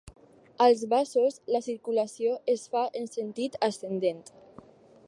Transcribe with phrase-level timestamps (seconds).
[0.65, 4.27] Als vasos, la circulació es fa en sentit ascendent.